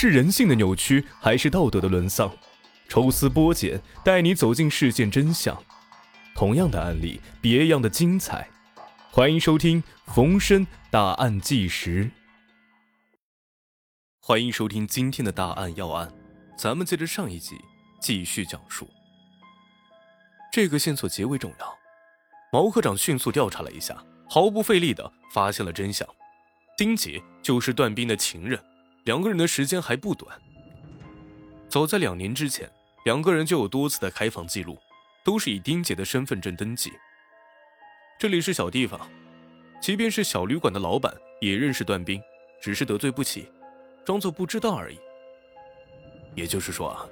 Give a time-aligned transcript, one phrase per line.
[0.00, 2.30] 是人性的扭曲，还是道德的沦丧？
[2.88, 5.60] 抽丝剥茧，带你走进事件真相。
[6.36, 8.48] 同样的案例，别样的精彩。
[9.10, 9.82] 欢迎收听
[10.14, 12.04] 《逢申大案纪实》。
[14.20, 16.08] 欢迎收听今天的大案要案，
[16.56, 17.56] 咱们接着上一集
[18.00, 18.88] 继续讲述。
[20.52, 21.76] 这个线索极为重要，
[22.52, 26.08] 毛科长迅速调查了一下，毫不费力的发现了真相：
[26.76, 28.62] 丁杰就是段斌的情人，
[29.08, 30.38] 两个人的时间还不短。
[31.66, 32.70] 早在两年之前。
[33.04, 34.76] 两个人就有多次的开房记录，
[35.24, 36.92] 都是以丁姐的身份证登记。
[38.18, 39.08] 这里是小地方，
[39.80, 42.20] 即便是小旅馆的老板也认识段斌，
[42.60, 43.50] 只是得罪不起，
[44.04, 44.98] 装作不知道而已。
[46.34, 47.06] 也就是说啊，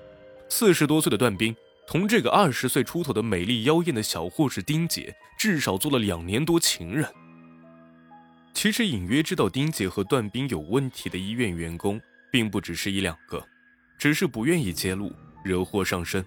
[0.51, 7.09] 四十多岁的段斌同这个二十岁出头的美丽妖艳的小护士丁姐，至少做了两年多情人。
[8.57, 12.01] 其实隐约知道丁杰和段斌有问题的医院员工，
[12.33, 13.47] 并不只是一两个，
[13.99, 15.13] 只是不愿意揭露。
[15.45, 16.25] 惹祸上身。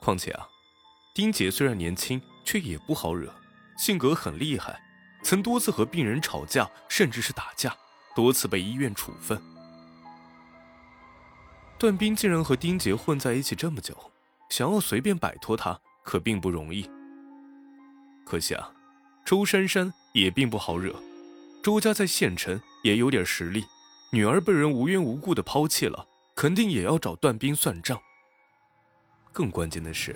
[0.00, 0.44] 况且啊，
[1.14, 3.32] 丁杰虽然年轻，却也不好惹，
[3.78, 4.78] 性格很厉害，
[5.22, 7.72] 曾多次和病人吵架，甚至是打架，
[8.16, 9.40] 多次被医院处分。
[11.78, 13.96] 段斌竟然和丁杰混在一起这么久，
[14.50, 16.90] 想要随便摆脱他，可并不容易。
[18.26, 18.70] 可惜啊，
[19.24, 20.94] 周珊珊也并不好惹，
[21.64, 23.64] 周家在县城也有点实力，
[24.12, 26.06] 女儿被人无缘无故的抛弃了。
[26.36, 27.98] 肯定也要找段斌算账。
[29.32, 30.14] 更关键的是，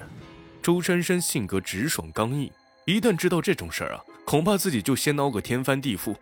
[0.61, 2.53] 周珊珊性格直爽刚硬，
[2.85, 6.15] 一旦知道这种事儿啊，恐怕自己就先闹个天翻地覆。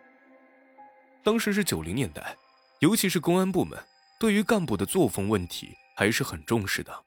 [1.25, 2.37] 当时是九零年代，
[2.79, 3.77] 尤其是公安部门
[4.17, 7.03] 对于干部的作风问题还是很重视的。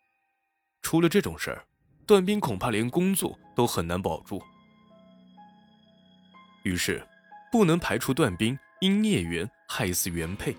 [0.83, 1.65] 出了这种事儿，
[2.05, 4.43] 段斌恐怕连工作都很难保住。
[6.65, 7.03] 于是，
[7.51, 10.57] 不能排除段斌因孽缘害死原配。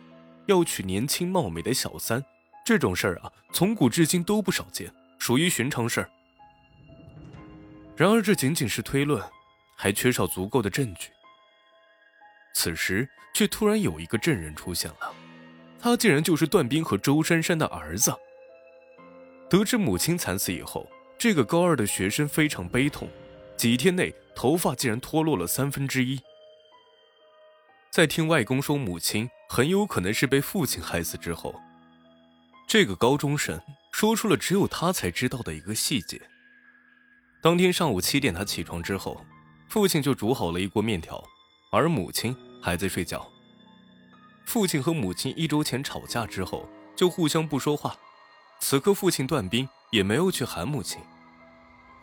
[0.48, 2.22] 要娶年轻貌美的小三，
[2.66, 6.10] 这种事儿啊，从古至今都不少见，属于寻常事儿。
[7.96, 9.24] 然而，这仅仅是推论，
[9.78, 11.10] 还缺少足够的证据。
[12.54, 15.14] 此时，却突然有一个证人出现了，
[15.80, 18.12] 他竟然就是段斌和周珊珊的儿子。
[19.48, 23.08] 得知母亲惨死以后，这个高二的学生非常悲痛，
[23.56, 26.20] 几天内头发竟然脱落了三分之一。
[27.92, 31.54] 在听外公说母亲很有可能是被父亲害死之后，
[32.66, 33.60] 这个高中生
[33.92, 36.22] 说出了只有他才知道的一个细节。
[37.42, 39.26] 当天上午七点，他起床之后，
[39.68, 41.22] 父亲就煮好了一锅面条，
[41.70, 43.30] 而母亲还在睡觉。
[44.46, 47.94] 父亲和母亲一周前吵架之后就互相不说话，
[48.62, 51.02] 此刻父亲段斌也没有去喊母亲，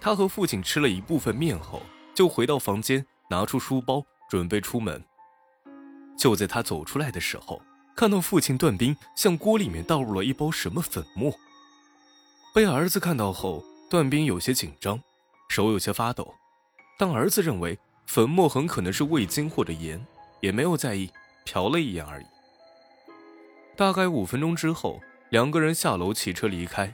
[0.03, 1.81] 他和父亲吃了一部分面后，
[2.15, 5.03] 就回到房间，拿出书包准备出门。
[6.19, 7.63] 就在他走出来的时候，
[7.95, 11.33] 看到父亲段斌向锅里面倒入了一包什么粉末。
[12.53, 15.01] 被儿子看到后，段斌有些紧张，
[15.49, 16.35] 手有些发抖。
[16.99, 20.05] 但儿子认为粉末很可能是味精或者盐，
[20.41, 21.09] 也没有在意，
[21.47, 22.27] 瞟了一眼而已。
[23.77, 25.01] 大概五分钟之后，
[25.31, 26.93] 两个人下楼骑车离开，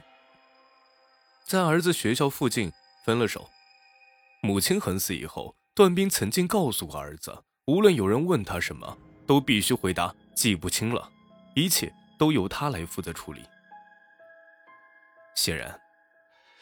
[1.43, 2.71] 在儿子学校附近
[3.03, 3.49] 分了手。
[4.41, 8.95] 母亲横死以后，段斌曾经告诉过儿子，无论有人问他什么。
[9.25, 11.09] 都必须回答记不清了，
[11.55, 13.41] 一切都由他来负责处理。
[15.35, 15.79] 显然，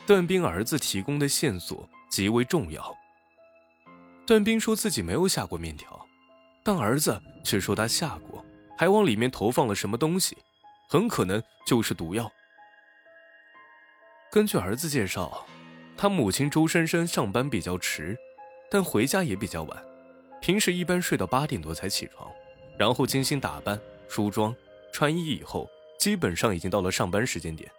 [0.05, 2.95] 段斌儿子提供的线索极为重要。
[4.25, 6.07] 段斌说自己没有下过面条，
[6.63, 8.43] 但儿子却说他下过，
[8.77, 10.37] 还往里面投放了什么东西，
[10.89, 12.31] 很可能就是毒药。
[14.31, 15.45] 根据儿子介绍，
[15.95, 18.17] 他母亲周珊珊上班比较迟，
[18.71, 19.83] 但回家也比较晚，
[20.41, 22.31] 平时一般睡到八点多才起床。
[22.77, 24.55] 然后精心打扮、梳妆、
[24.91, 25.69] 穿衣以后，
[25.99, 27.71] 基本上已经到了上班时间点，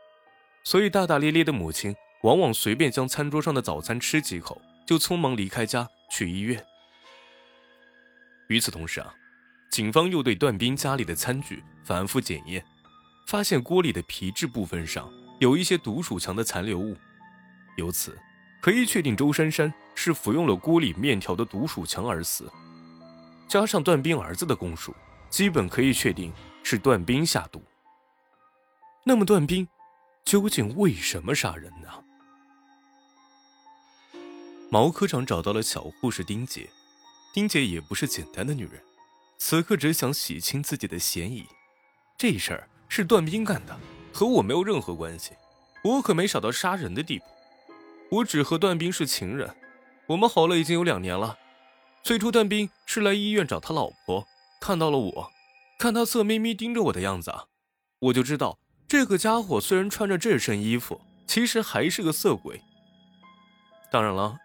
[0.62, 6.64] 所以大大咧咧的母亲往往随便将餐桌上的早餐吃几口，就匆忙离开家去医院。
[8.48, 9.14] 与此同时啊，
[9.70, 12.64] 警方又对段斌家里的餐具反复检验，
[13.26, 16.96] 发现锅里的皮质部分上有一些毒鼠强的残留物，
[17.76, 18.16] 由此
[18.60, 22.50] 可以确定周珊珊是服用了锅里面条的毒鼠强而死。
[23.48, 24.94] 加上段斌儿子的供述，
[25.30, 26.32] 基本可以确定
[26.62, 27.62] 是段斌下毒。
[29.04, 29.68] 那么段斌
[30.24, 31.88] 究竟为什么杀人呢？
[34.70, 36.68] 毛科长找到了小护士丁姐，
[37.32, 38.82] 丁姐也不是简单的女人，
[39.38, 41.46] 此刻只想洗清自己的嫌疑。
[42.16, 43.78] 这事儿是段斌干的，
[44.12, 45.32] 和我没有任何关系，
[45.84, 47.24] 我可没傻到杀人的地步。
[48.10, 49.54] 我只和段斌是情人，
[50.06, 51.38] 我们好了已经有两年了。
[52.04, 54.26] 最初，段斌是来医院找他老婆，
[54.60, 55.32] 看到了我，
[55.78, 57.32] 看他色眯眯盯着我的样子，
[57.98, 62.60] 我就知道这个家伙虽然穿着这身衣服，其实还是个色鬼。
[63.90, 64.36] 当然了，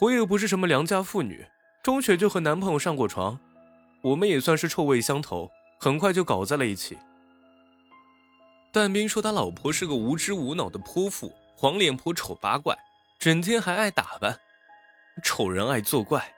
[0.00, 1.46] 我也不是什么良家妇女，
[1.82, 3.38] 中学就和男朋友上过床，
[4.00, 6.96] 我们也算是臭味相投，很快就搞在了一起。
[8.72, 12.74] 但斌说他老婆是个无知无脑的泼妇，黄脸婆、丑八怪，
[13.18, 14.40] 整天还爱打扮，
[15.22, 16.33] 丑人爱作怪，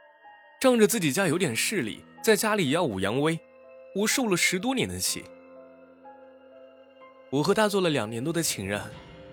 [0.67, 3.39] 仗着自己家有点势力，在家里耀武扬威，
[3.95, 5.23] 我受了十多年的气。
[7.31, 8.83] 我和他做了两年多的情人，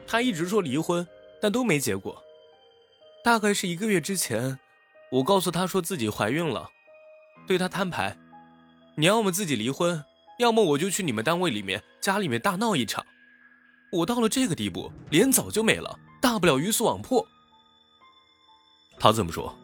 [0.06, 1.08] 他一直说离婚，
[1.42, 2.24] 但都没结果。
[3.24, 4.60] 大概是一个月之前，
[5.12, 6.70] 我告诉他说自己怀孕了，
[7.48, 8.16] 对他摊牌
[8.96, 10.06] ：“你要么自己离婚，
[10.38, 13.04] 要么我就去你们单位里面、家里面大闹一场。”
[13.92, 17.28] 我到了这个地步，脸早就没了，大不了鱼死网破。
[19.00, 19.58] 他怎么说？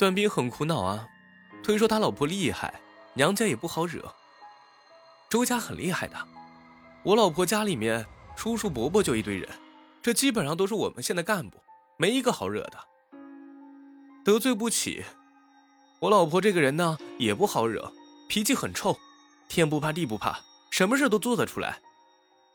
[0.00, 1.06] 段斌很苦恼啊，
[1.62, 2.80] 推说他老婆厉害，
[3.12, 4.14] 娘家也不好惹。
[5.28, 6.16] 周家很厉害的，
[7.02, 9.46] 我老婆家里面叔叔伯伯就一堆人，
[10.00, 11.58] 这基本上都是我们县的干部。
[11.98, 12.78] 没一个好惹的，
[14.24, 15.04] 得罪不起。
[15.98, 17.92] 我老婆这个人呢，也不好惹，
[18.26, 18.96] 脾气很臭，
[19.50, 21.78] 天不怕地不怕，什么事都做得出来。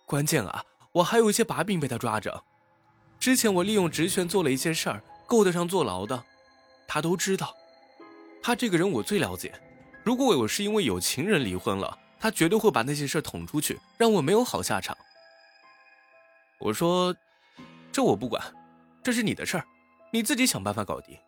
[0.07, 0.63] 关键啊，
[0.93, 2.43] 我还有一些把柄被他抓着。
[3.19, 6.25] 之前我利用职权做了一些事儿，够得上坐牢的，
[6.95, 7.53] 他都知道。
[8.41, 9.53] 他这个人我最了解，
[10.01, 14.97] 如果我是因为有情人离婚了，他绝对会把那些事捅出去，让我没有好下场。
[16.57, 17.13] 我说，
[17.91, 18.41] 这我不管。
[19.03, 19.65] 这是你的事儿，
[20.09, 21.19] 你自己想办法搞定。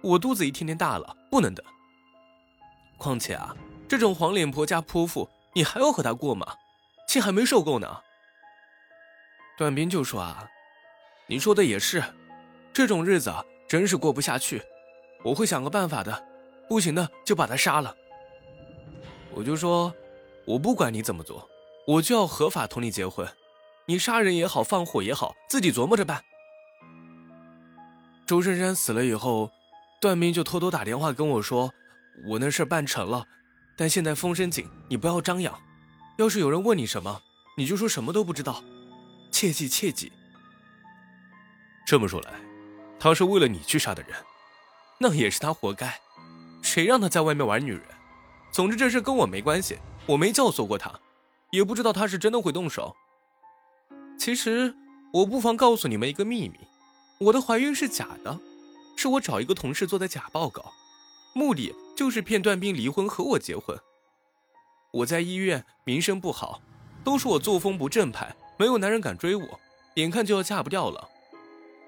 [0.00, 1.64] 我肚子一天天大了，不能等。
[2.98, 3.54] 况且啊，
[3.86, 6.56] 这种黄脸婆加泼妇，你还要和他过吗？
[7.06, 8.00] 气还没受够呢。
[9.56, 10.48] 段斌就说啊，
[11.28, 12.02] 你说的也是，
[12.72, 13.32] 这种日子
[13.68, 14.60] 真是过不下去。
[15.22, 16.26] 我会想个办法的，
[16.68, 17.94] 不行的就把他杀了。
[19.34, 19.94] 我就说，
[20.44, 21.48] 我不管你怎么做，
[21.86, 23.26] 我就要合法同你结婚。
[23.86, 26.22] 你杀人也好，放火也好，自己琢磨着办。
[28.26, 29.50] 周珊珊死了以后，
[30.00, 31.72] 段斌就偷偷打电话跟我说
[32.28, 33.26] ：“我那事办成了，
[33.76, 35.58] 但现在风声紧，你不要张扬。
[36.18, 37.20] 要是有人问你什么，
[37.56, 38.62] 你就说什么都不知道，
[39.30, 40.12] 切记切记。”
[41.84, 42.32] 这么说来，
[43.00, 44.14] 他是为了你去杀的人，
[45.02, 45.98] 那也是他活该。
[46.62, 47.82] 谁让他在外面玩女人？
[48.52, 51.00] 总之这事跟我没关系，我没教唆过他，
[51.50, 52.94] 也不知道他是真的会动手。
[54.16, 54.72] 其实，
[55.12, 56.60] 我不妨告诉你们一个秘密。
[57.18, 58.38] 我的怀孕是假的，
[58.96, 60.72] 是我找一个同事做的假报告，
[61.34, 63.76] 目的就是骗段斌离婚和我结婚。
[64.92, 66.60] 我在医院名声不好，
[67.02, 69.60] 都说我作风不正派，没有男人敢追我，
[69.94, 71.08] 眼看就要嫁不掉了。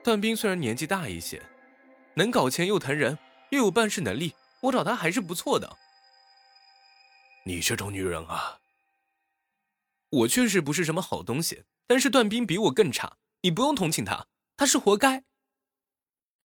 [0.03, 1.41] 段斌虽然年纪大一些，
[2.17, 3.19] 能搞钱又疼人，
[3.51, 5.77] 又有办事能力，我找他还是不错的。
[7.47, 8.61] 你这种女人啊，
[10.11, 14.27] 我确实不是什么好东西，但是段斌比我更差，你不用同情他。
[14.57, 15.25] 他是活该。